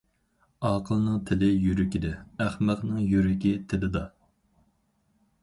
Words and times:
ئاقىلنىڭ 0.69 1.19
تىلى 1.29 1.49
يۈرىكىدە، 1.65 2.13
ئەخمەقنىڭ 2.47 3.05
يۈرىكى 3.13 3.53
تىلىدا. 3.75 4.05